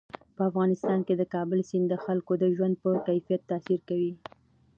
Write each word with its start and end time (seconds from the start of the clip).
په 0.35 0.41
افغانستان 0.49 0.99
کې 1.07 1.13
د 1.17 1.23
کابل 1.33 1.59
سیند 1.69 1.85
د 1.89 1.95
خلکو 2.05 2.33
د 2.37 2.43
ژوند 2.55 2.75
په 2.83 2.89
کیفیت 3.07 3.41
تاثیر 3.51 3.79
کوي. 3.89 4.13